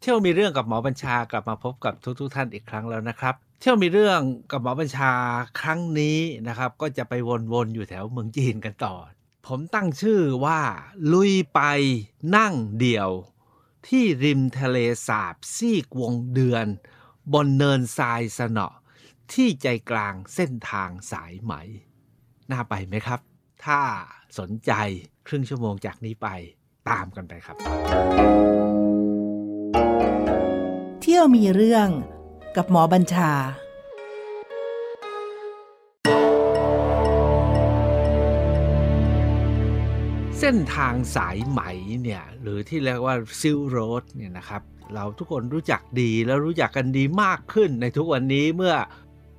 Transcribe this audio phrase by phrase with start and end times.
[0.00, 5.12] เที่ยวมีเรื่องกับหมอบัญชากลับมาพบกับทุกๆทท่านอีกครั้งแล้วนะครับ เที่ยวมีเรื่องกับหมอบัญชา
[5.60, 7.12] ครั้งนี้นะครับ ก็จะไป
[7.52, 8.94] วนๆอยู่แถวเมืองจีนกันต่อ
[9.46, 10.60] ผมตั้งชื่อว่า
[11.12, 11.60] ลุยไป
[12.36, 13.10] นั่งเดี่ยว
[13.86, 16.66] ที่ริมทะเลสาบซีกวงเดือน
[17.32, 18.68] บนเนินทรายสนอ
[19.32, 21.52] ที่ใจกลางเส้นทางสายไหม
[22.50, 23.20] น่าไปไหมครับ
[23.64, 23.80] ถ้า
[24.38, 24.72] สนใจ
[25.26, 26.28] ครึ่งชั่วโมงจากนี้ไป
[26.88, 28.79] ตามกันไปครับ
[31.20, 31.88] ยวมีเรื่อง
[32.56, 33.32] กับหมอบัญชา
[40.38, 41.60] เส้นทางสายไหม
[42.02, 44.62] เนี่ยหรือที่เรียกว่าซิลโรดเนี่ยนะครับ
[44.94, 48.74] เราทุกคนรู้จักดีแล้วรู้จักกันดีมากขึ้นในทุกวันนี้เมื่อ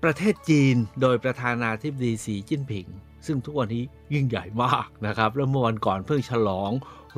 [0.03, 2.87] ประเทศจีนโดยประธานาธิบดีสีจิ้นผิง
[3.25, 6.71] ซึ่งทุกวันนี้ยิ่งใหญ่มากนะครับ แล้วเมื่อวันก่อนเพิ่งฉลอง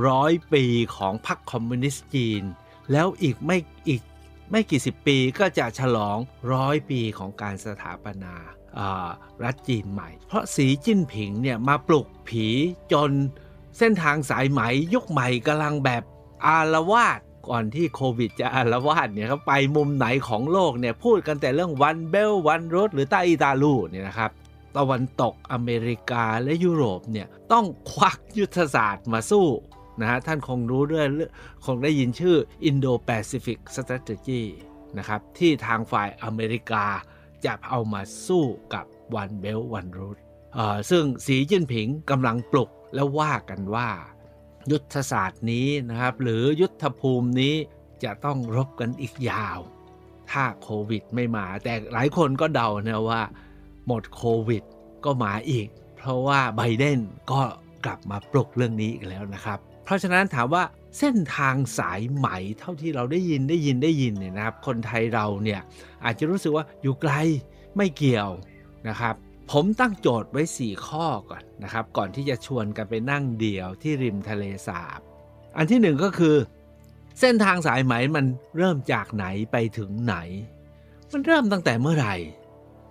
[0.07, 2.43] ร้อยปีของพรรคคอมมิวนิสต์จีน
[2.91, 4.01] แล้วอีกไม่อีก
[4.55, 6.17] ไม่กี่สิบปีก็จะฉลอง
[6.53, 8.33] ร้อยปีของการสถาปนา
[9.43, 12.47] รัฐจีนใหม่ เพราะสีจิ้นผิงเนี่ยมาปลุกผี
[12.93, 13.11] จน
[13.77, 14.61] เส้นทางสายไหม
[14.93, 16.03] ยุคใหม่กำลังแบบ
[16.45, 24.31] อารวาสก่อนที่โควิดจะอารวาสเนี่ยเขาไปมุมไหนของโลกเนี่ยพูดกันแต่เรื่องวันเบลวันรถหรือใต้อิตาลูเนี่ยนะครับ
[24.77, 29.47] ตะวันตกอเมริกาและยุโรปเนี่ยต้องควักยุทธศาสตร์มาสู้
[30.01, 31.05] นะฮะท่านคงรู้ด้วย
[31.65, 32.37] คงได้ยินชื่อ
[32.69, 34.41] Indo-Pacific Strategy
[34.97, 36.85] นะครับที่ทางฝ่ายอเมริกา
[37.45, 40.17] จะเอามาสู้กับวันเบลวันรูท
[40.89, 43.89] ซึ่งสีจิ้นผิงกำลังปลุกแล้วว่ากันว่า
[44.71, 47.55] ยุทธศาสตร์นี้นะครับ หรือยุทธภูมินี้
[48.03, 49.59] จะต้องรบกันอีกยาว
[50.31, 53.21] ถ้าโควิดไม่มา แต่หลายคนก็เดานะว่า
[53.87, 54.63] หมดโควิด
[55.05, 56.99] ก็มาอีก เพราะว่าไบเดน
[57.31, 57.41] ก็
[57.85, 60.63] กลับมาปลุกเรื่องนี้อีกแล้วนะครับ เพราะฉะนั้นถามว่า
[60.99, 62.27] เส้นทางสายไหม
[62.59, 65.61] เท่าที่เราได้ยินได้ยินได้ยินเนี่ยนะครับ คนไทยเราเนี่ย
[66.05, 67.13] อาจจะรู้สึกว่าอยู่ไกล
[67.77, 68.29] ไม่เกี่ยว
[68.89, 69.15] นะครับ
[69.51, 74.99] ผมตั้งโจทย์ไว้ 4 ข้อก่อนนะครับ ก่อนที่จะชวนกันไปนั่งเดี่ยวที่ริมทะเลสาบ
[75.57, 76.35] อันที่หนึ่งก็คือ
[77.19, 78.25] เส้นทางสายไหมมัน
[78.57, 80.15] เริ่มจากไหนไปถึงไหน
[81.11, 82.15] มันเริ่มตั้งแต่เมื่อไหร่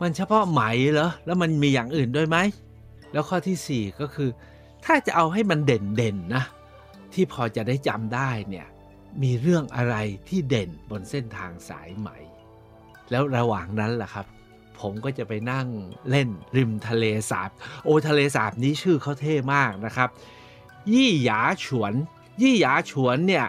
[0.01, 2.39] มันเฉพาะไหมเหรอแล้วมันมีอย่างอื่นด้วยไหม
[3.13, 4.31] แล้วข้อที่ 4 ก็คือ
[4.85, 6.45] ถ้าจะเอาให้มันเด่นๆนะ
[7.15, 8.69] ที่พอจะได้จำได้เนี่ย
[9.23, 9.97] มีเรื่องอะไร
[10.29, 12.09] ที่เด่นบนเส้นทางสายไหม
[13.11, 14.27] แล้วระหว่างนั้นล่ะครับ
[14.81, 15.67] ผมก็จะไปนั่ง
[16.11, 17.51] เล่นริมทะเลสาบ
[17.85, 20.09] โอทะเลสาบนี้ชื่อเขาเท่มากนะครับ
[20.93, 21.93] ยี่หยาฉวน
[22.43, 23.47] ยี่หยาฉวนเนี่ย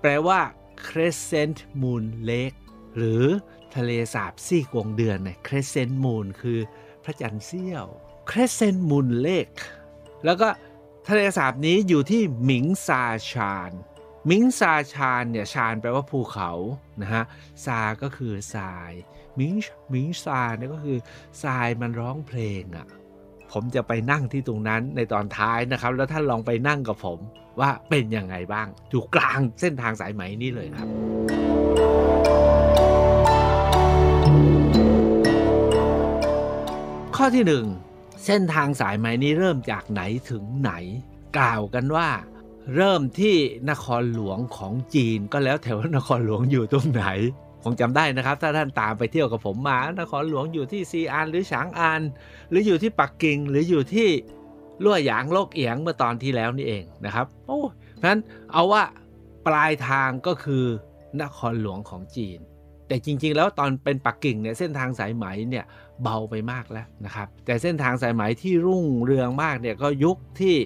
[0.00, 0.40] แปลว่า
[0.86, 2.58] crescent moon lake
[2.96, 3.24] หรือ
[3.76, 6.58] ทะเลสาบซี่กวงเดือนเนี่ย crescent moon คือ
[7.04, 7.86] พระจันทร์เสี้ยว
[8.30, 9.58] crescent moon lake
[10.24, 10.48] แล้วก็
[11.10, 13.72] ทะเลสาบนี้อยู่ที่หมิงซาชาน
[14.26, 16.50] หมิงซาชานเนี่ยชานแปลว่าภูเขา
[17.02, 17.24] นะฮะ
[17.64, 18.92] ซาก็คือทราย
[19.38, 19.54] มิง
[19.92, 20.98] มิงซาเนี่ยก็คือ
[21.42, 22.86] ทรายมันร้องเพลงอะ่ะ
[23.52, 27.18] ผมจะไปนั่งที่ตรงนั้นในตอนท้ายนะครับ แล้วท่านลองไปนั่งกับผม
[27.60, 30.88] ว่าเป็นยังไงบ้าง อยู่กลางเส้นทางสายไหมนี่เลยครับ
[37.16, 37.64] ข้อที่หนึ่ง
[38.26, 40.72] เส้นทางสายไหมนี้เริ่มจากไหนถึงไหน
[41.38, 42.08] กล่าวกันว่า
[42.74, 43.36] เริ่มที่
[43.70, 47.04] นครหลวงของจีนก็แล้วแถวนครหลวงอยู่ตรงไหน
[47.62, 52.02] คงจำได้นะครับ ถ้าท่านตามไปเที่ยวกับผมมานครหลวงอยู่ที่ซีอานหรือฉางอาน
[52.50, 54.08] หรืออยู่ที่ปักกิ่งหรืออยู่ที่
[54.84, 57.60] ลั่วหยางโลกเอียงเมื่อตอนที่แล้วนี่เองนะครับโอ้
[57.96, 58.20] เพราะนั้น
[58.52, 58.82] เอาว่า
[59.46, 60.64] ปลายทางก็คือ
[61.22, 62.38] นครหลวงของจีน
[62.88, 65.64] แต่จริงๆ แล้วตอนเป็นปักกิ่งเนี่ยเส้นทางสายไหมเนี่ย
[66.02, 70.56] เบาไปมากแล้วนะครับ แต่เส้นทางสายไหมที่รุ่งเรืองมากเนี่ยก็ยุคที่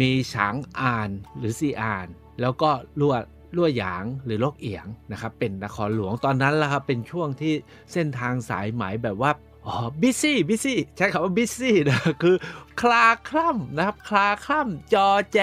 [0.00, 2.06] มีฉางอ่านหรือซีอ่าน
[2.40, 2.70] แล้วก็
[3.00, 3.22] ลวด
[3.56, 7.54] ลวดหยางหรือลกเอียงนะครับ เป็นนครหลวงตอนนั้นแหละครับ เป็นช่วงที่
[7.92, 9.30] เส้นทางสายไหมแบบว่า
[9.66, 12.36] อ๋อบิซี่บิซี่ใช้คำว่าบิซี่นะคือ
[12.80, 15.38] คลาคล่ำนะครับคลาคล่ำจอแจ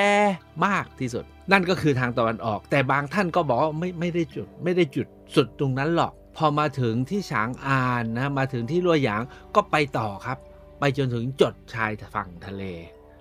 [0.65, 9.21] มากที่สุด นั่นก็คือทางตะวันออก แต่บางท่านก็บอกว่าไม่ไม่ได้จุดไม่ได้จุดสุดตรงนั้นหรอก พอมาถึงที่ฉางอานนะมาถึงที่ลัวหยาง
[9.55, 10.37] ก็ไปต่อครับ
[10.79, 12.63] ไปจนถึงจดชายฝั่งทะเล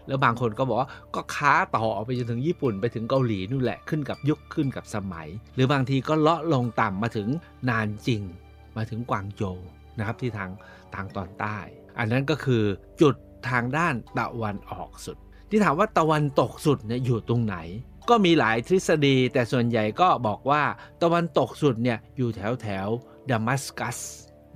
[0.06, 7.28] แล้วบางคนก็บอกว่าก็ค้าต่อไปจนถึงญี่ปุ่นไปถึงเกาหลีนู่นแหละขึ้นกับยุคขึ้นกับสมัย หรือบางทีก็เลาะลงต่ำมาถึง
[7.70, 8.22] นานจริง
[8.76, 9.58] มาถึงกวางโจว
[9.98, 10.50] นะครับที่ทาง
[10.94, 11.58] ทางตอนใต้
[11.98, 12.62] อันนั้นก็คือ
[13.00, 13.14] จุด
[13.50, 15.16] ทางด้านตะวันออกสุด
[15.50, 17.56] ที่ถามว่าตะวันตกสุดเนี่ยอยู่ตรงไหน
[18.08, 20.62] ก็มีหลายทฤษฎี แต่ส่วนใหญ่ก็บอกว่า
[21.02, 22.88] ตะวันตกสุดเนี่ยอยู่แถวแถว
[23.30, 23.98] ดามัสกัส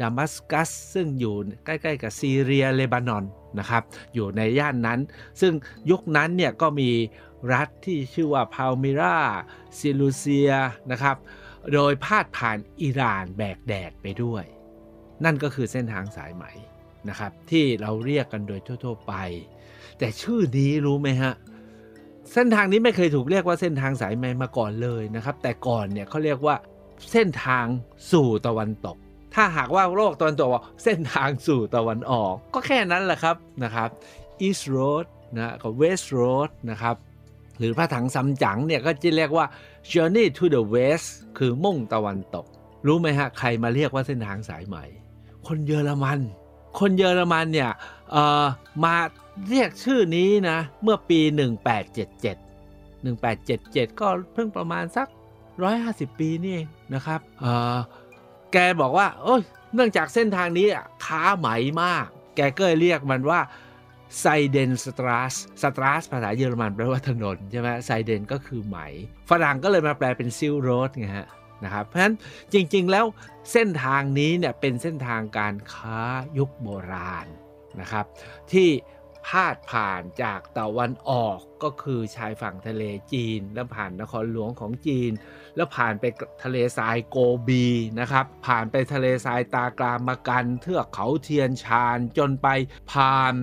[0.01, 1.35] ดามัสกัสซึ่งอยู่
[1.65, 3.25] ใกล้ๆกับซีเรียเลบานอน
[3.59, 3.83] นะครับ
[4.15, 5.01] อยู่ในย่านนั้น
[5.41, 5.53] ซึ่ง
[5.91, 6.91] ยุคนั้นเนี่ยก็มี
[7.53, 9.19] รัฐที่ชื่อว่าพาลมิรา
[9.79, 10.53] ซิลูเซีย
[10.91, 11.17] นะครับ
[11.73, 14.45] โดยพาดผ่านอิหร่านแบกแดดไปด้วย
[15.25, 16.45] นั่นก็คือเส้นทางสายไหม
[17.09, 19.15] นะครับที่เราเรียกกันโดยทั่ว ๆ ไป
[19.99, 21.35] แต่ชื่อนี้รู้ไหมฮะ
[22.33, 26.55] เส้นทางนี้ไม่เคยถูกเรียกว่าเส้นทางสายไหมมาก่อนเลยนะครับ แต่ก่อนเนี่ยเขาเรียกว่า
[27.13, 27.67] เส้นทาง
[28.13, 28.97] สู่ตะวันตก
[29.35, 33.89] ถ้าหากว่าโลกตะวันตกบอกเส้นทางสู่ตะวันออก ก็แค่นั้นแหละครับนะครับ
[34.47, 36.97] East Road นะกับ West Road นะครับ
[37.59, 39.47] หรือพระถังซัมจั๋งเนี่ยก็จะเรียกว่า
[39.93, 41.09] Journey to the West
[41.39, 42.47] คือมุ่งตะวันตก
[42.87, 44.85] รู้ไหมฮะใครมาเรียกว่าเส้นทางสายไหม่
[45.47, 46.21] คนเยอรมัน
[46.79, 47.71] คนเยอรมันเนี่ย
[48.13, 48.45] เออ
[48.85, 48.97] มา
[49.49, 51.21] เรียกชื่อนี้นะ เมื่อปี
[51.97, 55.07] 1877 1877 ก็เพิ่งประมาณสัก
[55.63, 57.47] 150 ปีนี่เองนะครับเอ
[57.77, 57.79] อ
[58.53, 59.43] แกบอกว่าโอ้ย
[59.75, 61.49] เนื่องจากเส้นทางนี้อะค้าไหม
[61.83, 62.07] มาก
[62.37, 63.41] แกก็เลยเรียกมันว่า
[64.21, 68.79] ไซเดนสตรัสสตรัสภาษาเยอรมันแปลว่าถนนใช่ไหมไซเดนก็คือไหม
[69.31, 71.29] ฝรั่งก็เลยมาแปลเป็นซิลโรดไงฮะ
[71.65, 72.15] นะครับ เพราะฉะนั้น
[72.53, 73.05] จริงๆแล้ว
[73.53, 76.01] เส้นทางนี้เนี่ยเป็นเส้นทางการค้า
[76.39, 77.27] ยุคโบราณ
[77.81, 78.05] นะครับ
[78.53, 78.69] ที่
[79.29, 82.83] พาดผ่านจากตะวันออกก็คือชายฝั่งทะเล
[83.13, 85.13] จีน แล้วผ่านนครหลวงของจีน
[85.57, 86.05] แล้วผ่านไป
[86.45, 87.17] ทะเลทรายโก
[87.49, 87.67] บี
[88.01, 92.49] นะครับ ผ่านไปทะเลทรายทากลามากัน เทือกเขาเทียนชานจนไป
[92.93, 93.35] ผ่าน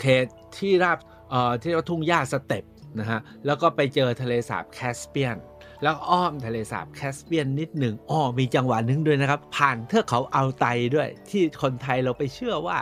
[0.00, 0.26] เขต
[0.58, 0.98] ที่ราบ
[1.30, 2.64] เอ่อที่เรียกว่าทุ่งหญ้าสเตปป์
[2.98, 5.36] นะฮะแล้วก็ไปเจอทะเลสาบแคสเปียน
[5.84, 12.78] แล้วอ้อมทะเลสาบแคสเปียนนิดหนึ่งอ้อมีจังหวะหนึงด้วยนะครับ ผ่านเทือกเขาอัลไตด้วย ที่คนไทยเราไปเชื่อว่า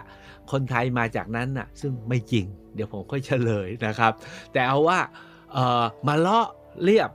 [0.52, 4.12] คนไทยมาจากนั้นน่ะ ซึ่งไม่จริง เดี๋ยวผมค่อยเฉลยนะครับ
[4.52, 4.99] แต่เอาว่า
[6.06, 6.46] มาเลาะ
[6.84, 7.10] เรียบ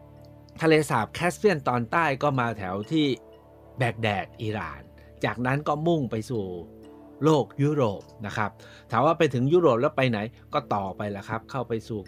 [0.62, 3.06] ทะเลสาบแคสเปียนตอนใต้ก็มาแถวที่
[3.78, 4.82] แบกแดดอิหร่าน
[5.26, 6.46] จากนั้นก็มุ่งไปสู่
[7.24, 8.52] โลกยุโรปนะครับ
[8.92, 10.18] ถามว่าไปถึงยุโรปแล้วไปไหน
[10.54, 12.00] ก็ต่อไปละครับ เข้าไปสู่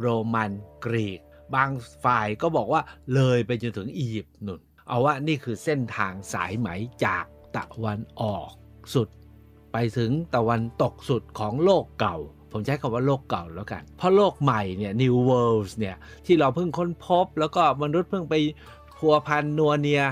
[0.00, 0.50] โรมัน
[0.84, 1.20] กรีก
[1.54, 1.70] บาง
[2.04, 2.82] ฝ่ายก็บอกว่า
[3.14, 6.68] เลยไปจนถึงอียิปต์นุ่น เอาว่านี่คือเส้นทางสายไหม
[7.04, 7.24] จาก
[7.56, 8.50] ตะวันออก
[8.94, 9.08] สุด
[9.72, 12.16] ไปถึงตะวันตกสุดของโลกเก่า
[12.52, 15.96] ผมใช้คำว่าโลกเก่าแล้วกัน เพราะโลกใหม่เนี่ย New Worlds เนี่ย
[16.26, 18.34] ที่เราเพิ่งค้นพบ แล้วก็มนุษย์เพิ่งไป
[18.96, 20.02] พัวพันนัวเนีย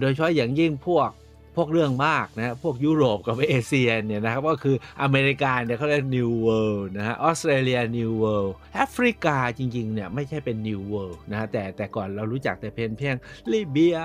[0.00, 1.08] โดยเฉพาะอย่างยิ่งพวก
[1.56, 13.16] พวกเรื่องมากนะพวกยุโรปกับเอเชียเนี่ยนะครับก็คืออเมริกาเนี่ยเขาเรียก New World นะฮะออสเตรเลีย New World แอฟริกาจริงๆเนี่ยไม่ใช่เป็น New World นะฮะแต่แต่ก่อนเรารู้จักแต่เพียงเพียง
[13.52, 13.96] ลิเบีย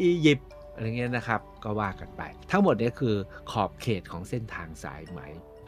[0.00, 3.16] อียิปต์อะไรเงี้ยนะครับก็ว่ากันไป ทั้งหมดนี้คือ
[3.50, 5.20] ขอบเขตของเส้นทางสายไหม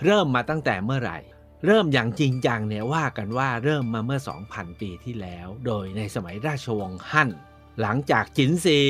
[0.05, 1.19] เริ่มมาตั้งแต่เมื่อไหร่
[1.67, 4.21] เริ่มอย่างจริงจังเนี่ยว่ากันว่าเริ่มมาเมื่อ
[4.51, 7.31] 2,000 ปีที่แล้ว โดยในสมัยราชวงศ์ฮั่น
[7.81, 8.81] หลังจากจินซี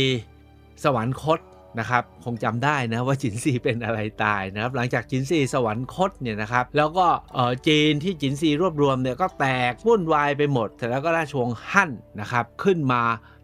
[0.85, 1.41] สวรรคต
[1.79, 11.91] นะครับคงจำได้นะว่าจินซีเป็นอะไรตายนะครับหลังจากจินซีสวรรคตเนี่ยนะครับแล้วก็เออจีนที่จินซีรวบรวมเนี่ยก็แตกวุ่นวายไปหมดแต่แล้วก็ราชวงศ์ฮั่น
[12.21, 13.03] นะครับขึ้นมา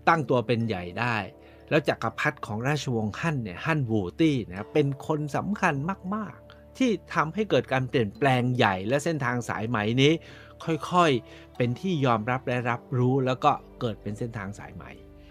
[0.09, 1.17] ตั้งตัวเป็นใหญ่ได้
[1.71, 5.75] แล้วจักรพรรดิของราชวงศ์ฮั่นเนี่ยฮั่นวูตี้นะครับเป็นคนสำคัญ
[6.15, 10.13] มากๆ ที่ทำให้เกิดการเปลี่ยนแปลงใหญ่และเส้นทางสายไหมนี้
[10.65, 13.51] ค่อยๆเป็นที่ยอมรับและรับรู้แล้วก็
[13.81, 14.85] เกิดเป็นเส้นทางสายไหม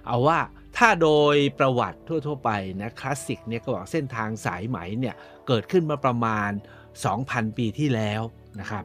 [0.07, 0.39] เอาว่า
[0.77, 5.15] ถ้าโดยประวัติทั่ว ๆ ไปนะคลาสสิกเนี่ยก็บอกเส้นทางสายไหมเนี่ย
[5.47, 6.51] เกิดขึ้นมาประมาณ
[7.03, 8.21] 2,000 ปีที่แล้ว
[8.59, 8.83] นะครับ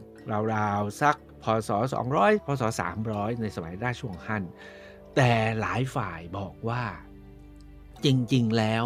[0.54, 1.70] ราวๆสักพศ
[2.08, 2.62] 200 พศ
[3.02, 4.44] 300 ในสมัยราชวงศ์ฮั่น
[5.16, 6.82] แต่หลายฝ่ายบอกว่า
[8.04, 8.84] จริงๆแล้ว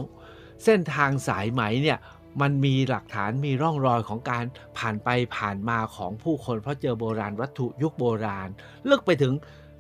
[0.65, 1.99] เส้นทางสายไหมเนี่ย
[2.41, 4.45] มันมีหลักฐานมีร่องรอยของการ
[4.79, 8.49] ผ่านไปผ่านมาของผู้คนเพราะเจอโบราณวัตถุยุคโบราณ
[8.87, 9.33] เลิกไปถึง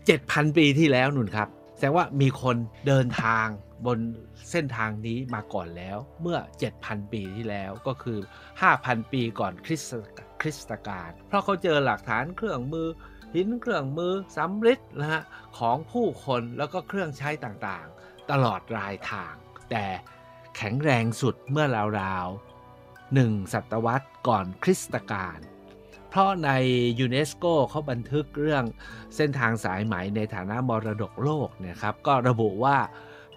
[0.04, 3.46] 7,000 ปีที่แล้วนุ่นครับ แสดงว่ามีคนเดินทาง
[3.86, 3.98] บน
[4.50, 6.38] เส้นทางนี้มาก่อนแล้วเมื่อ
[6.74, 8.18] 7,000 ปีที่แล้วก็คือ
[8.64, 9.92] 5,000 ปีก่อนคริสต
[10.40, 12.88] คริสตกาลเพราะเขาเจอหลักฐานเครื่องมือ
[13.34, 15.22] หินเครื่องมือสำริดนะฮะ
[15.58, 19.34] ของผู้คนแล้วก็เครื่องใช้ต่างๆ ตลอดรายทาง
[19.70, 19.84] แต่
[20.56, 21.66] แข็งแรงสุดเมื่อ
[22.00, 25.38] ราวๆหนึ่งศตวรรษก่อนคริสตกาล
[26.16, 26.50] เพราะใน
[27.00, 28.64] ยูเนสโกเขาบันทึกเรื่อง
[29.16, 32.78] เส้นทางสายไหมในฐานะมรดกโลกเนี่ยครับก็ระบุว่า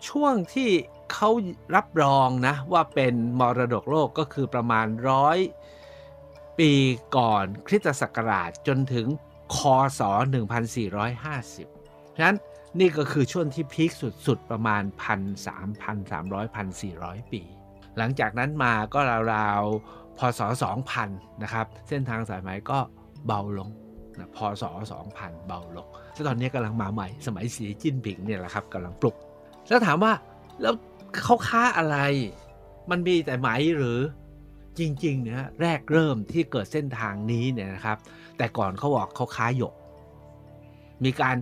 [0.07, 0.69] ช่วงที่
[1.13, 1.29] เขา
[1.75, 5.37] รับรองนะว่าเป็นมรดกโลกก็คือประมาณร้อย
[6.59, 6.71] ปี
[7.15, 9.07] ก่อนคริสตศักราชจนถึง
[9.55, 9.57] ค
[9.99, 12.37] ศ 1450 ฉะนั้น
[12.79, 13.91] นี่ก็คือช่วงที่พีค
[14.27, 14.83] สุดๆ ประมาณ
[15.47, 17.41] 1,300 1,400 ปี
[17.97, 18.99] หลังจากนั้นมาก็
[19.35, 20.41] ราวๆ พศ
[20.91, 22.79] 2000 นะครับ เส้นทางสายไหมก็
[23.27, 23.69] เบาลง
[24.19, 24.63] นะพศ
[25.05, 29.15] 2000 เบาลงแล้วตอนนี้กำลังมาใหม่สมัยสีจิ้นผิงเนี่ยแหละครับกำลังปลุก
[29.67, 30.13] แล้วถามว่า
[30.61, 30.73] แล้ว
[31.23, 31.97] เขาค้าอะไร
[32.89, 33.99] มันมีแต่ไหมหรือ
[34.79, 37.97] จริงๆเนี่ยแรกเริ่มที่เกิดเส้นทางนี้เนี่ยนะครับ
[38.37, 39.73] แต่ก่อนเขาบอกเขาค้าหยก
[41.03, 41.37] มีการ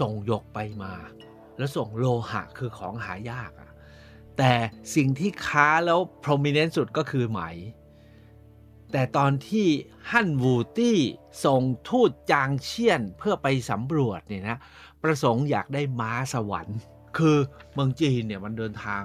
[0.00, 0.92] ส่งหยกไปมา
[1.58, 3.70] แล้วส่งโลหะคือของหายากอะ
[4.38, 4.52] แต่
[4.94, 7.40] สิ่งที่ค้าแล้ว prominent สุดก็คือไหม
[8.92, 9.66] แต่ตอนที่
[10.10, 10.98] ฮั่นวูตี้
[11.44, 14.58] ส่งทูตจางเชียนเพื่อไปสำรวจเนี่ยนะ
[15.02, 16.78] ประสงค์อยากได้ม้าสวรรค์
[17.18, 17.36] คือ
[17.74, 19.02] เมืองจีนเนี่ยมันเดินทาง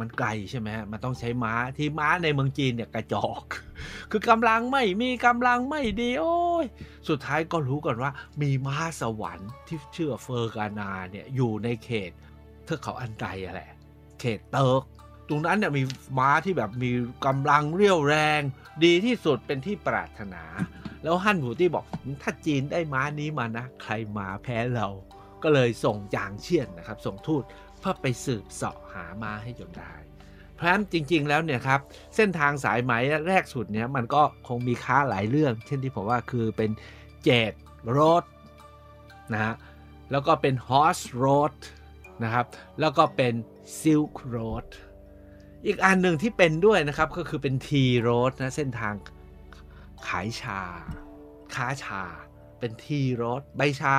[0.00, 3.42] มันไกลใช่ไหมฮะมันต้องใช้ม้าที่ม้าในเมืองจีนเนี่ยกระจอก
[4.10, 6.66] คือกำลังไม่มีกำลังไม่ดี โอ้ย
[7.08, 8.10] สุดท้ายก็รู้กันว่า
[8.42, 12.10] มีม้าสวรรค์ที่ชื่อเฟอร์กานาเนี่ยอยู่ในเขต
[12.64, 13.70] เทือกเขาอันไดอะแหละ
[14.20, 14.82] เขตเติร์ก
[15.30, 15.82] ตรงนั้นเนี่ยมี
[16.18, 16.90] ม้าที่แบบมี
[17.26, 18.40] กำลังเรี่ยวแรง
[18.84, 20.44] ดีที่สุดเป็นที่ปรารถนา
[21.02, 21.84] แล้วฮั่นหูตี้บอก
[22.22, 24.88] ถ้าจีนได้ม้านี้มานะ ใครมาแพ้เรา
[25.42, 27.42] ก็เลยส่งจางเชียนนะครับ ส่งทูต
[27.78, 29.94] เพื่อไปสืบเสาะหาม้าให้จนได้
[30.60, 31.80] พราะฉะนั้นจริง ๆ แล้วเนี่ยครับ
[32.16, 32.92] เส้นทางสายไหม
[33.28, 36.70] แรกสุดเนี่ยมันก็คงมีค้าหลายเรื่อง เช่นที่ผมว่าคือเป็น
[37.24, 37.52] เจด
[37.90, 38.24] โรด
[39.32, 39.54] นะฮะ
[40.10, 41.54] แล้วก็เป็นฮอสโรด
[42.24, 42.46] นะครับ
[42.80, 43.34] แล้วก็เป็น
[43.80, 44.66] ซิลค์โรด
[45.66, 48.94] อีกอันหนึ่งที่เป็นด้วยนะครับก็คือเป็นทีโรดนะเส้นทาง
[50.06, 50.60] ขายชา
[51.54, 52.02] ค้าชา
[52.58, 53.96] เป็นทีโรดใบชา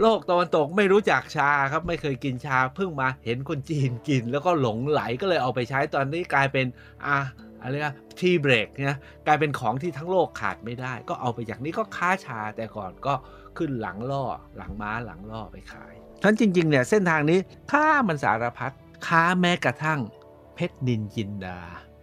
[0.00, 6.66] โลกตะวันตกไม่รู้จักชาครับไม่เคยกินชาเพิ่งมาเห็นคนจีนกิน แล้วก็หลงไหลก็เลยเอาไปใช้ตอนนี้กลายเป็น
[7.06, 7.18] อะ
[7.60, 13.14] อะไรนะทีเบรกเนี่ยกลายเป็นของที่ทั้งโลกขาดไม่ได้ ก็เอาไปจากนี้ก็ค้าชาแต่ก่อนก็
[13.56, 14.24] ขึ้นหลังล่อ
[14.56, 17.38] หลังม้าหลังล่อไปขายท่านจริงๆเนี่ยเส้นทางนี้
[17.70, 18.72] ค้ามันสารพัด
[19.06, 20.00] ค้าแม้กระทั่ง
[20.68, 21.58] ชรนินจินดา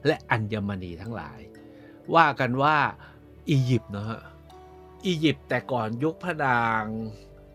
[0.06, 1.40] และอัญมณีทั้งหลาย
[2.16, 2.78] ว่ากันว่า
[3.50, 4.08] อียิปต์เนาะ
[5.06, 6.84] อียิปต์แต่ก่อนยุคพระนาง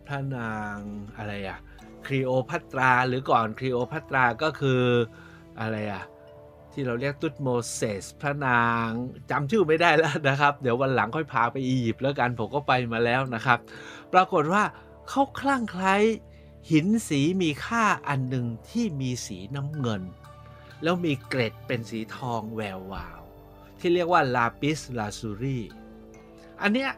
[0.07, 0.75] พระนาง
[1.17, 1.59] อะไรอะ
[2.05, 4.81] ครีโอพัตราหรือก่อนครีโอพัตราก็คือ
[5.59, 6.03] อะไรอะ
[6.71, 8.87] ที่เราเรียกตุตโมเสสพระนาง
[9.29, 13.59] จำชื่อไม่ได้แล้วนะครับ เดี๋ยววันหลังค่อยพาไปอียิปต์แล้วกันผมก็ไปมาแล้วนะครับ
[14.13, 14.63] ปรากฏว่า
[15.09, 15.95] เขาคลั่งไคล้
[16.71, 20.01] หินสีมีค่าอันหนึ่งที่มีสีน้ำเงิน
[20.83, 23.21] แล้วมีเกร็ดเป็นสีทองแวววาว
[23.79, 25.59] ที่เรียกว่าลาปิสลาซูรี
[26.61, 26.89] อันเนี้ย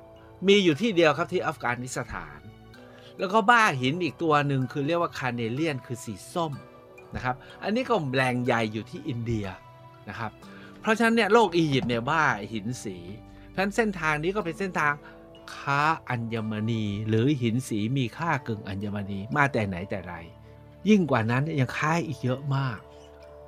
[0.47, 2.39] มีอยู่ที่เดียวครับที่อัฟกานิสถาน
[3.19, 6.53] แล้วก็บ้าหินอีกตัวหนึ่งคือเรียกว่าคาเนเลียนคือสีส้ม
[7.15, 9.47] นะครับ อันนี้ก็แรงใหญ่อยู่ที่อินเดีย
[10.09, 10.31] นะครับ
[10.81, 12.23] เพราะฉะนั้นเนี่ยโลกอียิปต์เนี่ยบ้า
[12.53, 12.97] หินสี
[13.49, 14.93] เพราะฉะนั้นเส้นทางนี้ก็เป็นเส้นทาง
[15.55, 20.13] ค้าอัญมณี หรือหินสีมีค่ากึ่งอัญมณีมาแต่ไหนแต่ไร
[20.89, 22.79] ยิ่งกว่านั้นยังค้าอีกเยอะมาก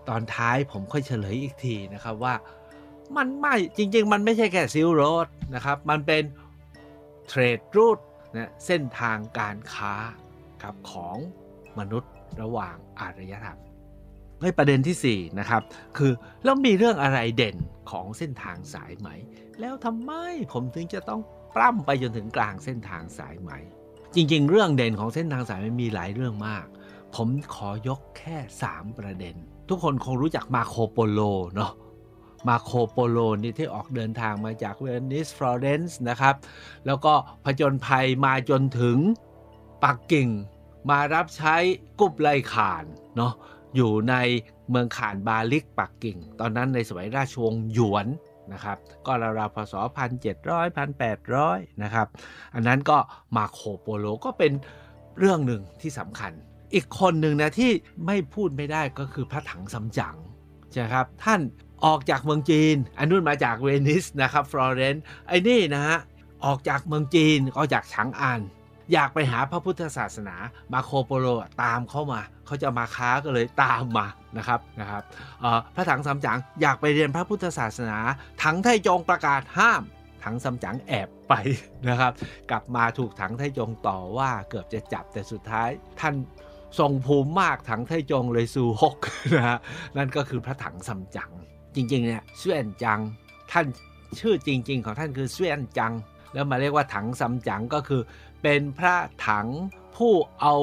[0.10, 2.34] ตอนท้ายผมค่อยเฉลยอีกทีนะครับว่า
[3.18, 6.24] มันไม่จริง ๆ มันไม่ใช่แค่ซิลโรดนะครับ มันเป็น
[7.28, 8.00] เทรดรูท
[8.36, 9.94] นะเส้นทางการค้า
[10.64, 11.18] กับของ
[11.80, 12.12] มนุษย์
[12.42, 13.60] ระหว่างอารยธรรม
[14.42, 15.62] ให้ประเด็นที่ 4 นะครับ
[15.98, 16.12] คือ
[16.44, 17.56] แล้วมีเรื่องอะไรเด่น
[17.92, 19.10] ของเส้นทางสายไหม
[19.60, 20.12] แล้วทำไม
[20.54, 21.22] ผมถึงจะต้อง
[21.56, 23.52] ปล้ำไปจนถึงกลางเส้นทางสายไหม
[24.16, 26.66] จริง ๆ เรื่องเด่นของเส้นทางสายไหมมีหลายเรื่องมาก
[27.16, 28.38] ผมขอยกแค่
[28.70, 29.36] 3 ประเด็น
[29.70, 31.20] ทุกคนคงรู้จักมาร์โคโปโล
[31.56, 31.72] เนาะ
[32.48, 36.36] มาร์โคโปโลนี่ที่ออกเดินทางมาจากเวนิสฟลอเรนซ์นะครับ
[36.86, 37.14] แล้วก็
[37.46, 38.98] ผจญภัยมาจนถึง
[39.84, 40.30] ปักกิ่ง
[40.90, 41.56] มารับใช้
[42.00, 42.84] กุบไลข่าน
[43.18, 43.34] เนาะ
[43.76, 44.16] อยู่ใน
[44.70, 48.08] เมืองข่านบาลิกปักกิ่ง ตอนนั้นในสมัยราชวงศ์หยวน
[48.54, 49.74] นะครับ ก็ราวๆพศ
[50.38, 50.78] 1700
[51.18, 52.08] 1800 นะครับ
[52.56, 52.98] อันนั้นก็
[53.36, 54.52] มาร์โคโปโลก็เป็น
[55.18, 56.34] เรื่องหนึ่งที่สำคัญ
[56.74, 57.72] อีกคนหนึ่งนะที่
[58.06, 60.16] ไม่พูดไม่ได้ก็คือพระถังซัมจั๋ง
[60.74, 61.42] ใช่ครับท่าน
[61.86, 65.98] ออกจากเมืองจีน อันนู้นมาจากเวนิสนะครับฟลอเรนซ์ไอ้นี่นะฮะ
[66.46, 68.42] ออกจากเมืองจีนออกจากฉางอัน
[68.94, 70.36] อยากไปหาพระพุทธศาสนา
[70.74, 71.28] มาโคโปโล
[71.64, 74.08] ตามเข้ามา เขาจะมาค้าก็เลยตามมา
[74.38, 75.04] นะครับนะครับ
[75.76, 78.00] พระถังซัมจั๋งอยากไปเรียนพระพุทธศาสนา
[78.44, 79.82] ถังไทจงประกาศห้าม
[80.24, 81.34] ถังซัมจั๋งแอบไป
[81.90, 82.12] นะครับ
[82.52, 85.70] กลับมาถูกถังไทจงต่อว่าเกือบจะจับแต่สุดท้าย
[86.00, 86.14] ท่าน
[86.80, 88.98] ทรงภูมิมากถังไทจงเลยสู่ฮก
[89.36, 89.60] นะฮะ
[89.98, 91.32] นั่นก็คือพระถังซัมจั๋ง
[91.76, 93.00] จริงๆเนี่ยเซียนจัง
[93.52, 93.66] ท่าน
[94.20, 95.94] ชื่อจริง ๆ ของท่านคือเซียนจัง
[96.34, 98.02] แล้วมาเรียกว่าถังซัมจั๋งก็คือ
[98.44, 98.96] เป็นพระ
[99.28, 99.48] ถัง
[99.96, 100.54] ผู้เอา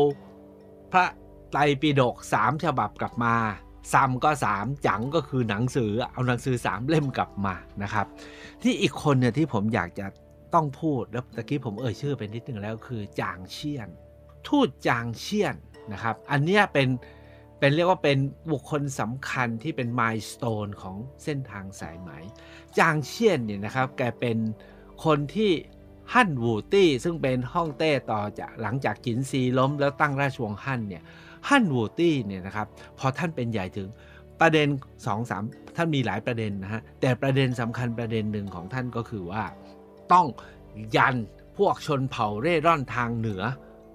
[0.92, 1.04] พระ
[1.50, 3.34] ไตรปิฎกสามฉบับกลับมา
[3.92, 8.06] ซัมก็สามจังก็คือหนังสือเอาหนังสือสามเล่มกลับมานะครับ
[8.62, 10.06] ที่อีกคนเนี่ยที่ผมอยากจะ
[10.54, 13.88] ต้องพูดแล้วตะกี้ผมเอ่ยชื่อไปนิดนึงแล้วคือจางเชียน
[14.48, 15.54] ทูตจางเชียน
[15.92, 16.88] นะครับ อันนี้เป็น
[17.58, 18.18] เป็นเรียกว่าเป็น
[18.52, 22.10] บุคคลสำคัญที่เป็นมายสเตนของเส้นทางสายไหม
[22.78, 24.38] จางเชียนเนี่ยนะครับ แกเป็น
[25.04, 25.52] คนที่
[26.12, 31.02] ฮั่นวูตี้ซึ่งเป็นฮ่องเต้ต่อจากหลังจากจินซีล้มแล้วตั้งราชวงศ์ฮั่นเนี่ย
[31.48, 32.66] ฮั่นวูตี้เนี่ยนะครับ
[32.98, 33.88] พอท่านเป็นใหญ่ถึง
[34.40, 35.42] ประเด็น2อสาม
[35.76, 39.44] ท่านมีหลายประเด็นนะฮะแต่ประเด็นสำคัญประเด็นหนึ่งของท่านก็คือว่า
[40.12, 40.26] ต้อง
[40.96, 41.16] ยัน
[41.58, 43.42] พวกชนเผ่าเร่ร่อนทางเหนือ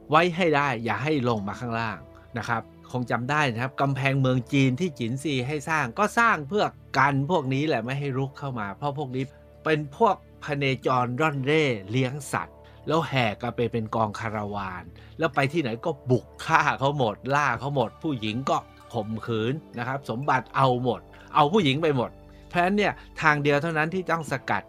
[0.09, 1.97] ไว้ให้ได้อย่าให้ลงมาข้างล่าง
[2.37, 2.61] นะครับ
[2.91, 6.65] คงจำได้นะครับกำแพงเมืองจีนที่จินซีให้สร้างก็สร้างเพื่อ
[6.97, 9.23] กันพวกนี้แหละไม่ให้รุกเข้ามา เพราะพวกนี้
[9.63, 14.83] เป็นพวกพเนจรร่อนเร่เลี้ยงสัตว์ แล้วแห่กันไปเป็นกองคาราวาน
[15.17, 18.57] แล้วไปที่ไหนก็บุกฆ่าเขาหมด ล่าเขาหมด ผู้หญิงก็
[18.93, 21.01] ข่มขืนนะครับ สมบัติเอาหมด
[21.35, 22.09] เอาผู้หญิงไปหมด
[22.49, 24.63] เพราะฉะนั้นเนี่ยทางเดียวเท่านั้นที่ต้องสกัด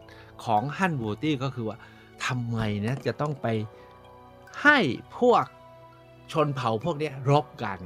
[0.44, 1.78] ของฮั่นวูตี้ก็คือว่า
[2.26, 3.46] ทำไมนะจะต้องไป
[4.62, 4.78] ให้
[5.18, 5.44] พวก
[6.32, 7.78] ชนเผ่าพวกนี้รบกัน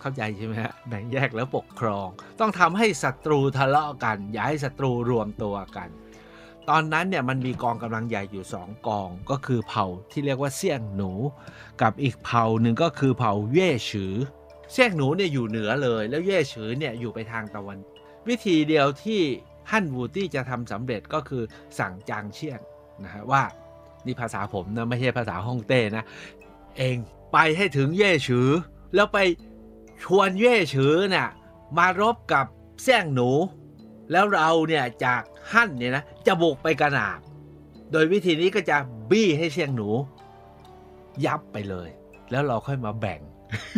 [0.00, 2.08] เข้าใจใช่ไหมฮะแบ่งแยกแล้วปกครอง
[2.40, 5.88] ต้องทำให้ศัตรูทะเลาะกัน อย่าให้ศัตรูรวมตัวกัน
[6.70, 11.12] ตอนนั้นเนี่ยมันมีกองกำลังใหญ่อยู่สองกองก็คือเผ่าที่เรียกว่าเซี่ยงหนู
[11.82, 14.14] กับอีกเผ่าหนึ่งก็คือเผ่าเย่ฉือ
[14.72, 17.78] เซี่ยงหนูเนี่ยอยู่เหนือเลย แล้วเย่ฉือเนี่ยอยู่ไปทางตะวัน
[18.28, 19.20] วิธีเดียวที่
[19.70, 21.42] ฮั่นวูตี้จะทำสำเร็จก็คือ
[21.78, 22.60] สั่งจางเชียน
[23.04, 23.42] นะฮะว่า
[24.06, 26.04] นี่ภาษาผมนะไม่ใช่ภาษาฮ่องเต้นะ
[26.78, 26.96] เอง
[27.32, 28.48] ไปให้ถึงเย่ฉือ
[28.94, 29.18] แล้วไป
[30.02, 31.28] ชวนเย่ฉือเนี่ย
[31.78, 32.46] มารบกับ
[32.82, 33.30] เซี่ยงหนู
[34.12, 37.18] แล้วเราเนี่ยจากฮั่นเนี่ยนะจะบุกไปกระหนาบ
[37.92, 38.76] โดยวิธีนี้ก็จะ
[39.10, 39.88] บี้ให้เซี่ยงหนู
[41.26, 41.88] ยับไปเลย
[42.30, 43.20] แล้วเราค่อยมาแบ่ง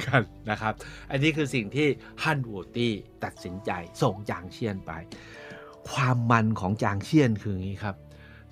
[0.07, 0.75] กันนะครับ
[1.11, 1.89] อันนี้คือสิ่งที่
[2.23, 2.93] ฮั่นวูตี้
[3.25, 3.71] ตัดสินใจ
[4.03, 4.93] ส่งจางเชียนไป
[5.91, 7.97] ความมันของจางเชียนคืออย่างนี้ครับ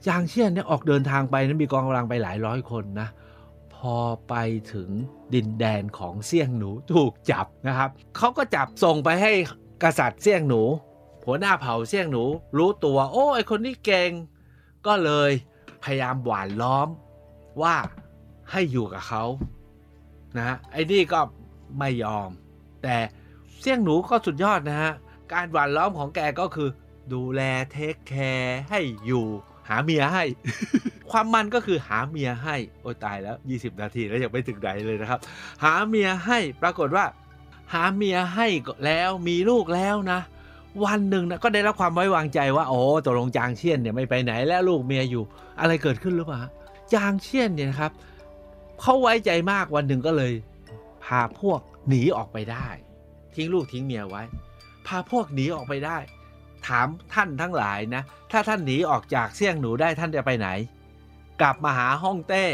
[0.07, 3.09] จางเชี่ยนเนี่ยออกเดินทางไปนั้นมีกองกำลังไปหลายร้อยคนนะ
[3.75, 3.97] พอ
[4.29, 4.35] ไป
[4.73, 4.91] ถึง
[5.35, 9.33] ดินแดนของเซี่ยงหนูถูกจับนะครับเขาก็จับส่งไปให้
[9.83, 10.63] กษัตริย์เซี่ยงหนู
[11.27, 12.25] หัวหน้าเผ่าเซี่ยงหนู
[12.59, 14.11] รู้ตัว โอ้ไอคนนี้เก่ง
[14.87, 15.31] ก็เลย
[15.83, 16.89] พยายามหวานล้อม
[17.63, 17.77] ว่า
[18.51, 19.25] ให้อยู่กับเขา
[20.37, 21.21] นะไอ้นี่ก็
[21.79, 22.29] ไม่ยอม
[22.83, 22.97] แต่
[23.61, 24.93] เซี่ยงหนูก็สุดยอดนะฮะ
[25.33, 26.69] การหวานล้อมของแกก็คือ
[27.13, 30.25] ดูแลเทคแคร์ให้อยู่าเมียให้
[31.11, 35.21] ความมันก็คือหาเมียให้ โอ้ตายแล้ว 20 นาทีแล้วยังไม่ถึงไหนเลยนะครับ
[35.65, 37.05] หาเมียให้ปรากฏว่า
[37.73, 38.47] หาเมียให้
[38.87, 40.21] แล้วมีลูกแล้วนะ
[40.85, 45.25] วันหนึ่งนะก็ได้รับความไว้วางใจว่าโอ้ตกลงจางเชียนเนี่ยไม่ไปไหนแล้วลูกเมียอยู่
[45.61, 46.41] อะไรเกิดขึ้นหรือเปล่า
[46.95, 47.93] จางเชียนเนี่ยครับ
[48.81, 50.33] เขาไว้ใจมากวันหนึ่งก็เลย
[51.05, 52.69] พาพวกหนีออกไปได้
[53.35, 54.23] ทิ้งลูกทิ้งเมียไว้
[54.87, 55.99] พาพวกหนีออกไปได้
[56.69, 60.49] ถามท่านทั้งหลายนะ ถ้าท่านหนีออกจากเสี่ยงหนูได้ท่านจะไปไหน
[61.41, 62.45] กลับมาหาฮ่องเต้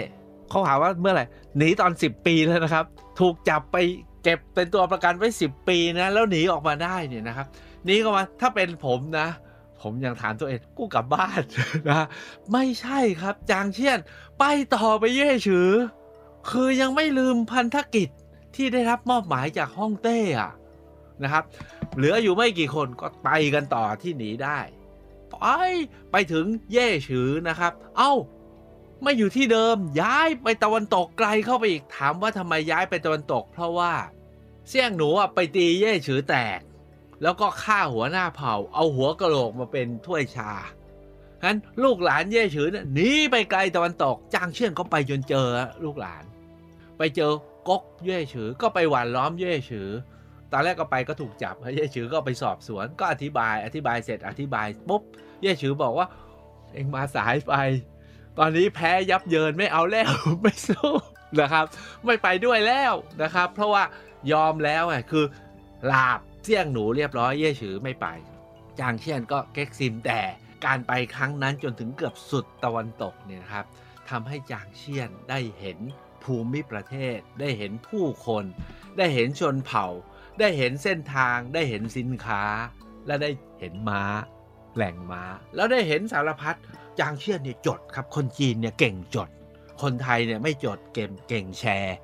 [0.51, 1.25] เขาหาว่าเมื่อไหร่
[1.57, 2.85] หนีตอน 10 ปีแล้วนะครับ
[3.21, 3.77] ถูกจับไป
[4.23, 7.47] เก็บเป็นตัวประกันไว้ 10 ปีนะแล้วหนีออกมาได้เนี่ยนะครับ
[7.85, 9.29] หนีออกมาถ้าเป็นผมนะ
[9.83, 11.41] ผมยังถามตัวเองกูกลับบ้าน
[11.89, 12.07] นะ
[12.53, 13.99] ไม่ใช่ครับ จางเชียน
[14.39, 14.45] ไป
[14.75, 15.71] ต่อไปเย่ฉือ
[16.51, 18.09] คือยังไม่ลืมพันธกิจ
[18.55, 20.51] ที่ได้รับมอบหมายจากฮ่องเต้อะ
[21.23, 21.45] นะครับ
[21.99, 24.59] เหลืออยู่ไม่กี่คนก็ไปกันต่อที่หนีได้
[25.31, 25.37] ไป
[26.11, 28.13] ไปถึงเย่ฉือนะครับ เอ้า
[29.03, 33.93] ไม่อยู่ที่เดิมย้ายไปตะวันตกไกลเข้าไปอีกถามว่าทำไมย้ายไปตะวันตก เพราะว่า
[34.69, 36.61] เสี่ยงหนูอะไปตีเย่ฉือแตก
[37.23, 40.53] แล้วก็ฆ่าหัวหน้าเผ่า เอาหัวกระโหลกมาเป็นถ้วยชา
[41.41, 45.49] ฉะนั้นลูกหลานเย่ฉือเนี่ยหนีไปไกลตะวันตกจางเชี่ยนก็ไปจนเจอ
[45.85, 46.25] ลูกหลาน
[46.99, 47.33] ไปเจอ
[47.69, 49.89] ก๊กเย่ฉือก็ไปหวานล้อมเย่ฉือ
[50.53, 55.03] ตอนแรกก็ไปก็ถูกจับเย่ฉือก็ไปสอบสวนก็อธิบายอธิบายเสร็จอธิบายปุ๊บ
[55.43, 56.07] เย่ฉือบอกว่า
[56.75, 57.55] เองมาสายไป
[58.39, 60.93] ตอนนี้แพ้ยับเยินไม่เอาแล้วไม่สู้
[61.41, 61.65] นะครับ
[62.05, 63.85] ไม่ไปด้วยแล้วนะครับ เพราะว่า
[64.33, 65.25] ยอมแล้วไงคือ
[65.93, 68.07] ลาบเสี่ยงหนูเรียบร้อยเย่ฉือไม่ไป
[68.81, 70.21] จางเชียนก็เก๊กซิมแต่
[70.65, 73.65] การไปครั้งนั้นจนถึงเกือบสุดตะวันตกเนี่ยนะครับ
[74.11, 75.79] ทำให้จางเชียนได้เห็น
[76.25, 78.45] ภูมิประเทศ ได้เห็นผู้คน
[78.99, 79.87] ได้เห็นชนเผ่า
[80.41, 82.43] ได้เห็นเส้นทางได้เห็นสินค้า
[83.07, 84.03] และได้เห็นม้า
[84.77, 85.23] แหล่งม้า
[85.55, 86.57] แล้วได้เห็นสารพัด
[87.01, 89.29] จางเชียนเนี่ยจดครับ คนจีนเนี่ยเก่งจด
[89.83, 91.97] คนไทยเนี่ยไม่จดเก่งเก่งแชร์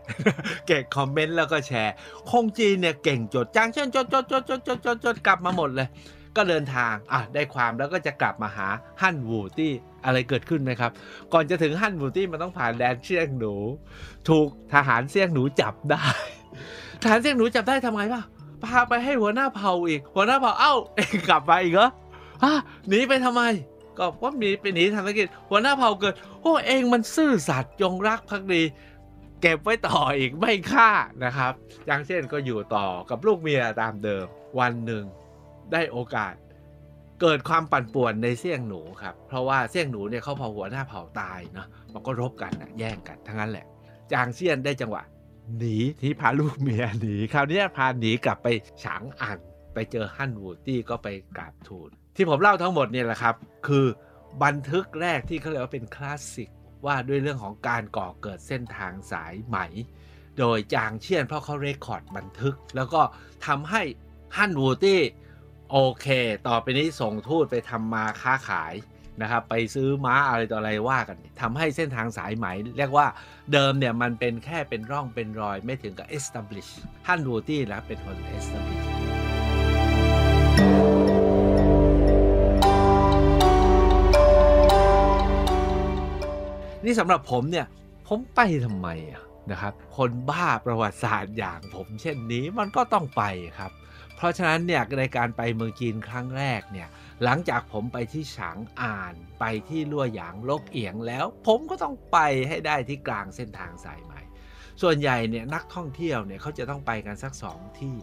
[0.67, 1.93] เก่งคอมเมนต์แล้วก็แชร์
[2.31, 5.89] คงจีนเนี่ยเก่งจดจางเชียนจดจดจดจดจดจดจดกลับมาหมดเลย
[6.37, 8.69] ก็เดินทางอะได้ความแล้วก็จะกลับมาหา
[9.01, 9.73] ฮั่นวูตี้
[10.05, 10.91] อะไรเกิดขึ้นไหมครับ
[11.33, 13.55] ก่อนจะถึงฮั่นวูตี้มันต้องผ่านแดนเซี่ยงหนู
[14.29, 16.07] ถูกทหารเซี่ยงหนูจับได้
[17.03, 18.23] ทหารเซี่ยงหนูจับได้ทำไงป่ะ
[18.65, 21.89] พาไปให้หัวหน้าเผ่าอีก หัวหน้าเผ่าเอ้าเองกลับมาอีกเหรอ
[22.45, 22.55] ฮะ
[22.89, 23.43] หนีไปทำไม
[23.99, 28.63] ก็ว่าหนีไปหนีทำธุรกิจหัวหน้าเผ่าเกิดโอ้เองมันซื่อสัตย์จงรักภักดี
[29.41, 30.91] เก็บไว้ต่ออีกไม่ฆ่า
[31.25, 31.53] นะครับ
[31.89, 34.27] จางเช่นก็อยู่ต่อกับลูกเมียตามเดิม
[34.59, 35.05] วันหนึ่ง
[35.73, 36.35] ได้โอกาส
[37.21, 43.67] เกิดความปั่นป่วนในเสี่ยงหนูครับ เพราะว่าเสี่ยงหนูเนี่ยเขาเผาหัวหน้าเผ่าตายเนาะมันก็รบกันนะแย่งกันทั้งนั้นแหละ
[44.13, 45.03] จางเซียนได้จังหวะ
[45.59, 48.49] หนีที่พาลูกเมียหนีคราวนี้พาหนีกลับไป
[48.83, 49.39] ฉางอัน
[49.75, 53.35] ไปเจอฮั่นวูตี้ก็ไปกราบทูล ที่ผมเล่าทั้งหมดเนี่ยแหละครับ
[53.67, 53.87] คือ
[54.45, 56.51] บันทึกแรกที่เขาเรียกว่าเป็นคลาสสิก
[56.87, 59.59] ว่าด้วยเรื่องของการก่อเกิดเส้นทางสายไหม
[60.39, 63.03] โดยจางเชียนเพราะเขาเรคคอร์ดบันทึก แล้วก็
[63.47, 63.83] ทำให้
[64.37, 65.01] ฮั่นวูตี้
[65.71, 66.07] โอเค
[66.49, 68.75] ต่อไปนี้ส่งทูตไปทำมาค้าขาย
[69.23, 72.47] นะครับไปซื้อม้าอะไรต่ออะไรว่ากันทำให้เส้นทางสายไหม
[72.79, 73.07] เรียกว่า
[73.53, 76.71] เดิมเนี่ยมันเป็นแค่เป็นร่องเป็นรอยไม่ถึงกับ establish
[77.07, 78.87] ฮั่นวูตี้แล้วเป็นคน establish
[86.85, 87.67] นี่สำหรับผมเนี่ย
[88.07, 93.23] ผมไปทำไมอะนะครับคนบ้าประวัติศาสตร์อย่างผมเช่นนี้มันก็ต้องไป
[93.59, 93.73] ครับ
[94.17, 96.89] เพราะฉะนั้นเนี่ยในการไปเมืองจีนครั้งแรกเนี่ย
[97.23, 104.15] หลังจากผมไปที่ฉางอ่านไปที่ลั่วหยางลกเอียงแล้ว ผมก็ต้องไปให้ได้ที่กลางเส้นทางสายไหม
[104.83, 107.97] ส่วนใหญ่เนี่ยนักท่องเที่ยวเนี่ยเขาจะต้องไปกันสักสองที่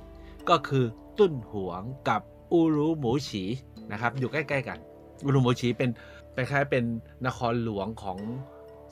[0.50, 0.86] ก็คือ
[1.18, 2.22] ตุ้นหวงกับ
[2.52, 3.44] อูรุหมูฉี
[3.92, 4.80] นะครับอยู่ใกล้ๆกัน
[5.26, 5.90] อูรุหมูฉีเป็น
[6.34, 6.84] เป็นคล้ายเป็น
[7.28, 8.18] นครหลวงของ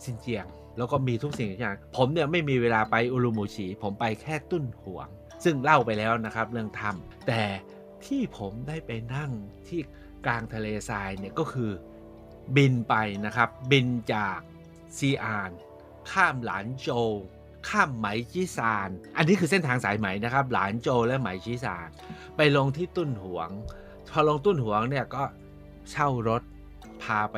[0.04, 0.46] ซินเจียง
[0.78, 5.08] แล้วก็มีทุกสิ่งทุกอย่าง ผมเนี่ยไม่มีเวลาไปอูรุหมูฉีผมไปแค่ตุ้นหวง
[5.44, 7.44] ซึ่งเล่าไปแล้วนะครับเรื่องถ้ำแต่
[8.06, 9.32] ที่ผมได้ไปนั่ง
[9.68, 9.80] ที่
[10.26, 11.72] กลางทะเลทรายเนี่ยก็คือ
[12.56, 14.40] บินไปนะครับ บินจาก
[14.98, 15.52] ซีอาน
[16.12, 16.90] ข้ามหลานโจ
[17.70, 21.90] ข้ามไหมจีซาน อันนี้คือเส้นทางสายไหมนะครับ หลานโจและไหมจีซาน
[22.36, 23.50] ไปลงที่ตุ้นหวง
[24.12, 25.24] พอลงตุ้นหวงเนี่ยก็
[25.92, 26.42] เช่ารถ
[27.02, 27.38] พาไป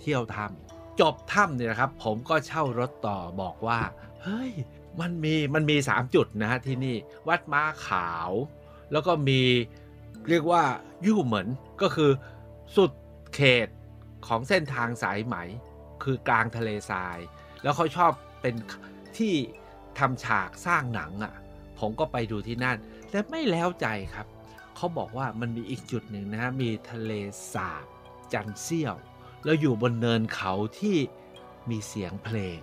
[0.00, 3.80] เที่ยวถ้ำจบถ้ำเนี่ยนะครับ ผมก็เช่ารถต่อบอกว่า
[4.22, 4.52] เฮ้ย
[5.00, 6.96] มันมีมันมี 3 จุดนะฮะที่นี่
[7.28, 8.30] วัดม้าขาว
[8.92, 9.40] แล้วก็มี
[10.28, 10.62] เรียกว่า
[11.06, 11.48] ยู่เหมือน
[11.82, 12.10] ก็คือ
[12.76, 12.92] สุด
[13.34, 13.68] เขต
[14.26, 15.36] ของเส้นทางสายไหม
[16.02, 17.18] คือกลางทะเลทราย
[17.62, 18.54] แล้วเขาชอบเป็น
[19.16, 19.34] ที่
[19.98, 21.34] ทำฉากสร้างหนังอะ่ะ
[21.78, 22.76] ผมก็ไปดูที่นั่น
[23.10, 24.26] แต่ไม่แล้วใจครับ
[24.76, 27.12] เขาบอกว่ามันมีอีกจุดหนึ่งนะฮะ มีทะเล
[27.52, 27.86] สาบ
[28.32, 28.96] จันเซียว
[29.44, 30.96] แล้วอยู่บนเนินเขาที่
[31.70, 32.58] มีเสียงเพลง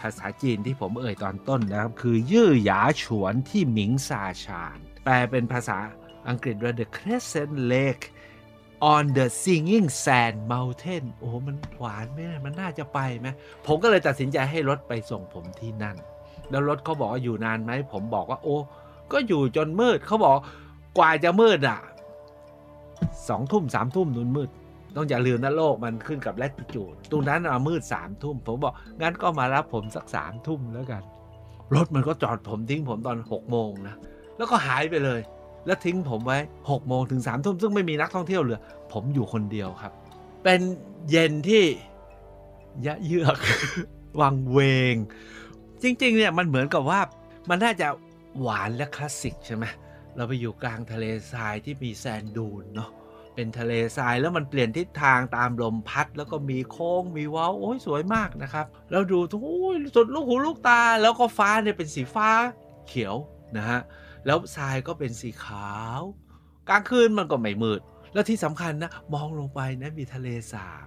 [0.00, 5.78] ภาษาจีนที่ผมเอ่ยตอนต้นนะครับ คือยื่อหยาฉวนที่หมิงซาชานแปลเป็นภาษา
[6.28, 8.04] อังกฤษว่า The Crescent Lake
[8.90, 13.28] on the Singing Sand Mountain โอ้โหมันหวานไหมมันน่าจะไปไหม
[13.66, 15.96] ผมก็เลยตัดสินใจให้รถไปส่งผมที่นั่น
[16.50, 18.56] แล้วรถเขาบอกว่าอยู่นานไหม ผมบอกว่า โอ้
[19.12, 20.34] ก็อยู่จนมืดเขาบอก
[20.98, 21.78] กว่าจะมืดอะ
[23.28, 24.50] สองทุ่มสามทุ่มนุ่นมืด
[24.96, 31.02] ต้องอย่าลืมนะโลกมันขึ้นกับแลติจูดตรงนั้นอะมืดสามทุ่ม ผมบอกงั้นก็มารับผมสักสามทุ่มแล้วกัน
[31.74, 33.94] รถมันก็จอดผมทิ้งผมตอนหกโมงนะ
[34.36, 35.20] แล้วก็หายไปเลย
[35.66, 38.60] แล้วทิ้งผมไว้6โมงถึง3ทุ่มซึ่งไม่มีนักท่องเที่ยวเหลือ
[38.92, 39.92] ผมอยู่คนเดียวครับ
[40.42, 40.60] เป็น
[41.10, 41.64] เย็นที่
[42.86, 43.36] ยะเยือก
[44.20, 44.58] วังเว
[44.92, 44.94] ง
[45.82, 47.00] จริง ๆ เนี่ยมันเหมือนกับว่า
[47.48, 47.88] มันน่าจะ
[48.40, 49.64] หวานและคลาสสิกใช่ไหม
[50.16, 52.90] เราไปอยู่กลางทะเลทรายที่มีแซนดูนเนาะ
[53.34, 59.42] เป็นทะเลทรายแล้วมันเปลี่ยนทิศทางตามลมพัด แล้วก็มีโค้งมีว้าโอ้ยสวยมากนะครับ แล้วดูทุก
[59.94, 62.30] สุดลูกหูลูกตาแล้วก็ฟ้าเนี่ยเป็นสีฟ้า
[62.88, 63.14] เขียว
[63.56, 63.80] นะฮะ
[64.26, 66.00] แล้วทรายก็เป็นสีขาว
[66.68, 67.80] กลางคืนมันก็ไม่มืด
[68.12, 70.86] แล้วที่สำคัญนะ มองลงไปนะมีทะเลสาบ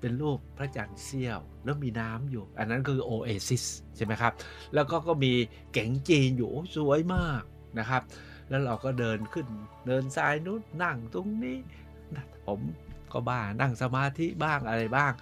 [0.00, 3.64] เป็นรูปพระจันทร์เสี้ยว แล้วมีน้ำอยู่ อันนั้นคือโอเอซิส
[3.96, 4.32] ใช่ไหมครับ
[4.74, 5.32] แล้วก็ก็มี
[5.72, 7.42] เก๋งจีนอยู่สวยมาก
[7.78, 8.02] นะครับ
[8.48, 9.46] แล้วเราก็เดินขึ้น
[9.86, 11.58] เดินทรายนู้นนั่งตรงนี้
[12.46, 12.60] ผม
[13.12, 15.12] ก็บ้านั่งสมาธิบ้างอะไรบ้าง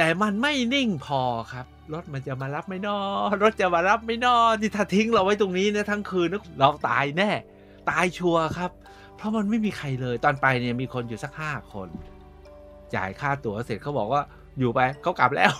[0.00, 2.98] แต่มันไม่นิ่งพอครับ รถมันจะมารับไม่นอ
[3.42, 6.28] รถจะมารับไม่นอที่ถ้าทิ้งเราไว้ตรงนี้เนี่ยทั้งคืน
[6.60, 7.30] เราตายแน่
[7.90, 8.70] ตายชัวร์ครับ
[9.16, 11.88] เพราะมันไม่มีใครเลยตอนไปเนี่ยมีคนอยู่สักห้าคน
[12.94, 14.22] จ่ายค่าตั๋วเสร็จเขาบอกว่า
[14.58, 15.52] อยู่ไปเขากลับแล้ว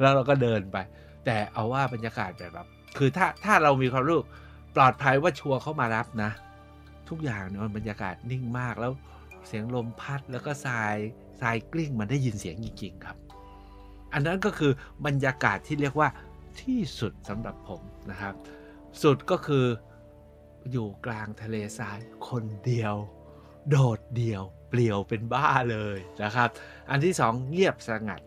[0.00, 0.76] แล้วเราก็เดินไป
[1.24, 2.66] แต่เอาว่าบรรยากาศแบบแบบ
[2.98, 4.20] คือถ้าถ้าเรามีความรู้
[4.76, 6.30] ปลอดภัยว่าชัวร์เขามารับนะ
[7.08, 8.92] ทุกอย่างเนี่ยมันบรรยากาศนิ่งมากแล้ว
[9.46, 10.96] เสียงลมพัดแล้วก็ทราย
[11.40, 13.18] ทรายกลิ้งมันได้ยินเสียงจริงๆครับ
[14.12, 14.72] อันนั้นก็คือ
[15.06, 16.08] บรรยากาศที่เรียกว่า
[16.60, 18.34] ที่สุดสำหรับผมนะครับ
[19.02, 19.66] สุดก็คือ
[20.70, 22.94] อยู่กลางทะเลทรายคนเดียว
[23.70, 26.48] โดดเดี่ยว เปลี่ยวเป็นบ้าเลยนะครับ
[26.90, 28.20] อันที่สองเงียบสงัด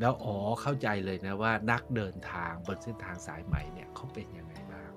[0.00, 4.90] แล้วอ๋อเข้าใจเลยนะว่านักเดินทางบนเส้นทางสายใหม่เนี่ยเขาเป็นยังไงบ้าง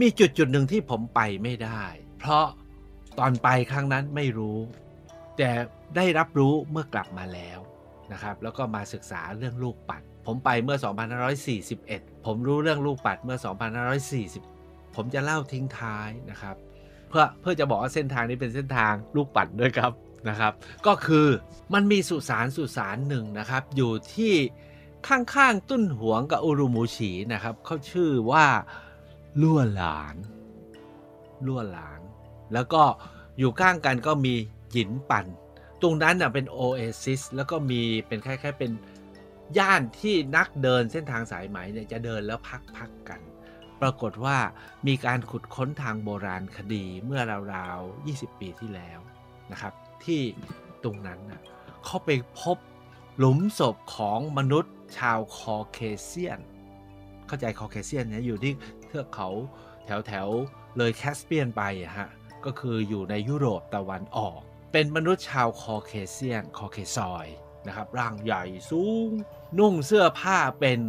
[0.00, 1.84] มีจุดจุดหนึ่งที่ผมไปไม่ได้
[2.18, 2.46] เพราะ
[3.18, 4.58] ตอนไปครั้งนั้นไม่รู้
[5.36, 5.50] แต่
[5.96, 7.58] ได้รับรู้เมื่อกลับมาแล้ว
[8.12, 10.78] นะครับแล้วก็มาศึกษาเรื่องลูกปัด ผมไปเมื่อ
[11.50, 13.38] 2541 ผมรู้เรื่องลูกปัดเมื่อ
[14.16, 16.56] 2540 ผมจะเล่าทิ้งท้ายนะครับ
[17.08, 19.92] เพื่อเพื่อจะบอกว่าเส้นทางนี้เป็นเส้นทางลูกปัดด้วยครับ
[20.28, 20.52] นะครับ
[20.86, 21.26] ก็คือ
[21.74, 24.34] มันมีสุสานสุสานหนึ่งนะครับ อยู่ที่
[25.08, 28.46] ข้างๆตุ้นหวงกับอุรุมูฉีนะครับเขาชื่อว่า
[29.40, 30.16] ลั่วหลาน
[31.46, 32.00] ลั่วหลาน
[32.52, 32.82] แล้วก็
[33.38, 34.34] อยู่ข้างกันก็มี
[34.72, 35.26] หยินปัน
[35.84, 38.72] ตรงนั้นน่ะเป็นโอเอซิสแล้วก็มีเป็นคล้ายๆเป็น
[39.58, 43.20] ย่านที่นักเดินเส้นทางสายไหมเนี่ยจะเดินแล้วพักพักกัน
[43.80, 44.36] ปรากฏว่า
[44.86, 47.20] มีการขุดค้นทางโบราณคดีเมื่อ
[47.54, 48.98] ราวๆ 20 ปีที่แล้ว
[49.52, 49.72] นะครับ
[50.04, 50.20] ที่
[50.84, 51.42] ตรงนั้นนะ
[51.84, 52.56] เขาไปพบ
[53.18, 56.40] หลุมศพของมนุษย์ชาวคอเคเซียน
[57.26, 58.52] เข้าใจคอเคเซียนเนี่ยอยู่ที่
[58.86, 59.28] เทือกเขา
[59.86, 61.62] แถวแถวๆเลยแคสเปียนไป
[61.98, 62.10] ฮะ
[62.44, 64.40] ก็คืออยู่ในยุโรปตะวันออก
[64.76, 67.26] เป็นมนุษย์ชาวคอเคเซียนคอเคซอย
[67.66, 69.08] นะครับ ร่างใหญ่สูง
[69.58, 70.80] นุ่งเสื้อผ้าเป็น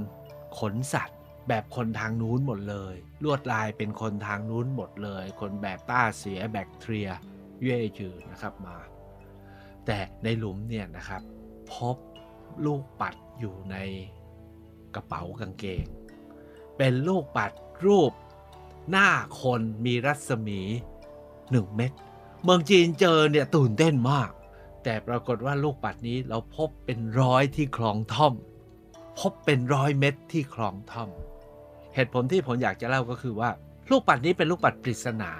[0.59, 7.09] ขนสัตว์ แบบคนทางนู้นหมดเลย ลวดลายเป็นคนทางนู้นหมดเลย คนแบบต้าเสียแบคทีเรีย
[7.63, 8.77] เย่จือนะครับมา
[9.85, 11.21] แต่ในหลุมเนี่ยนะครับ
[11.73, 11.97] พบ
[12.65, 13.75] ลูกปัดอยู่ใน
[14.95, 15.85] กระเป๋ากางเกง
[16.77, 17.51] เป็นลูกปัด
[17.85, 18.11] รูป
[18.89, 19.09] หน้า
[19.41, 20.61] คนมีรัศมี
[21.17, 21.91] 1 เม็ด
[22.47, 24.29] เมืองจีนเจอเนี่ยตื่นเต้นมาก
[24.83, 28.33] แต่ปรากฏว่าลูกปัดนี้เราพบเป็นร้อยที่คลองท่อม
[29.19, 31.09] พบเป็นร้อยเม็ดที่คลองท่อม
[31.95, 33.49] เหตุผลที่ผมอยากจะเล่าก็คือว่า
[33.89, 35.33] ลูกปัดนี้เป็นลูกปัดปริศนา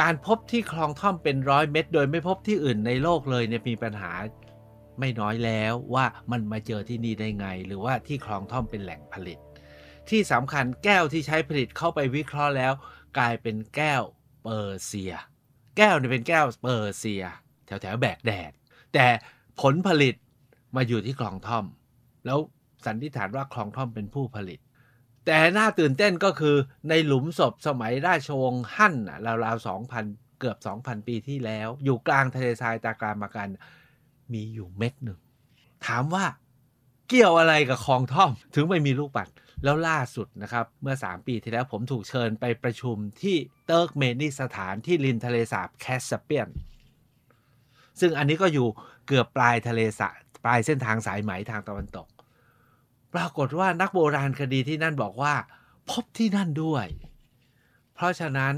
[0.00, 4.12] การพบที่คลองท่อมเป็นร้อยเม็ดโดยไม่พบที่อื่นในโลกเลยเนี่ยมีปัญหา
[4.98, 9.38] ไม่น้อยแล้วว่ามันมาเจอที่นี่ได้ไง หรือว่าที่คลองท่อมเป็นแหล่งผลิต
[10.08, 12.72] ที่สำคัญแก้วที่ใช้ผลิตเข้าไปวิเคราะห์แล้ว
[13.18, 14.02] กลายเป็นแก้ว
[14.42, 15.14] เปอร์เซีย
[15.76, 17.24] แก้วเนี่ยเป็นแก้วเปอร์เซีย
[17.66, 18.52] แถวแถวแบกแดด
[18.94, 19.06] แต่
[19.60, 20.14] ผลผลิต
[20.76, 21.64] มาอยู่ที่คลองท่อม
[22.26, 22.38] แล้ว
[22.86, 24.60] สันนิษฐานว่าคลองท่อมเป็นผู้ผลิต
[25.26, 26.56] แต่น่าตื่นเต้นก็คือ
[26.88, 30.04] ในหลุมศพสมัยราชวงศ์ฮั่นน่ะราวๆสองพัน
[30.40, 33.48] เกือบ2,000ปีที่แล้ว อยู่กลางทะเลทรายตากลางมากัน
[34.32, 35.18] มีอยู่เม็ดหนึ่ง
[35.86, 36.24] ถามว่า
[37.08, 39.28] เกี่ยวอะไรกับคลองท่อม ถึงไม่มีลูกปัด
[39.62, 43.36] แล้วล่าสุดนะครับเมื่อ 3 ปีที่แล้วผมถูกเชิญไปประชุมที่
[43.66, 46.48] เติร์กเมนิสถานที่ริมทะเลสาบแคสเปียน
[48.00, 48.68] ซึ่งอันนี้ก็อยู่
[49.06, 50.08] เกือบปลายทะเลสา
[50.44, 52.08] ปลายเส้นทางสายไหมทางตะวันตก
[53.14, 55.34] ปรากฏว่านักโบราณคดีที่นั่นบอกว่า
[55.90, 56.86] พบที่นั่นด้วย
[57.94, 58.54] เพราะฉะนั้น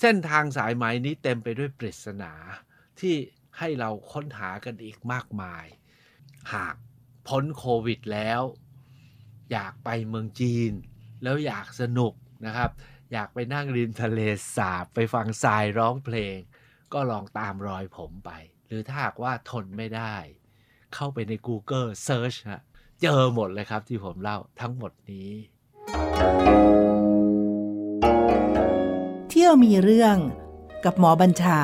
[0.00, 2.32] เส้นทางสายไหมนี้เต็มไปด้วยปริศนา
[3.00, 3.14] ที่
[3.58, 5.64] ให้เราค้นหากันอีกมากมาย
[6.54, 6.74] หาก
[7.28, 8.40] พ้นโควิดแล้ว
[9.52, 10.72] อยากไปเมืองจีน
[11.22, 12.12] แล้วอยากสนุก
[12.46, 12.70] นะครับ
[13.12, 14.20] อยากไปนั่งริมทะเล
[14.56, 16.36] สาบไปฟังทรายร้องเพลง
[16.92, 18.30] ก็ลองตามรอยผมไป
[18.66, 20.14] หรือถ้าหากว่าทนไม่ได้
[20.94, 22.62] เข้าไปใน Google Search ฮะ
[23.02, 25.30] เจอหมดเลยครับที่ผมเล่าทั้งหมดนี้
[29.28, 30.16] เที่ยวมีเรื่อง
[30.84, 31.60] กับหมอบัญชา